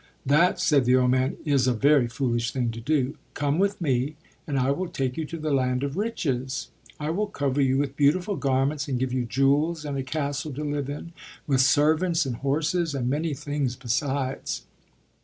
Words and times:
"That," 0.25 0.59
said 0.59 0.85
the 0.85 0.95
old 0.95 1.11
man, 1.11 1.37
"is 1.45 1.67
a 1.67 1.75
very 1.75 2.07
foolish 2.07 2.49
thing 2.51 2.71
to 2.71 2.81
do. 2.81 3.17
Come 3.35 3.59
with 3.59 3.79
me 3.79 4.15
and 4.47 4.57
I 4.57 4.71
will 4.71 4.87
take 4.87 5.15
you 5.15 5.25
to 5.25 5.37
the 5.37 5.53
Land 5.53 5.83
of 5.83 5.95
Riches. 5.95 6.69
I 6.99 7.11
will 7.11 7.27
cover 7.27 7.61
you 7.61 7.77
with 7.77 7.95
beautiful 7.95 8.35
garments, 8.35 8.87
and 8.87 8.97
give 8.99 9.13
you 9.13 9.25
jewels 9.25 9.85
and 9.85 9.95
a 9.99 10.03
castle 10.03 10.51
to 10.53 10.63
live 10.63 10.89
in 10.89 11.13
with 11.45 11.61
servants 11.61 12.25
and 12.25 12.37
horses 12.37 12.95
and 12.95 13.11
many 13.11 13.35
things 13.35 13.75
besides." 13.75 14.63